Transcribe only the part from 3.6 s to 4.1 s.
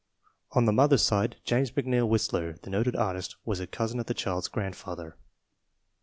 cousin of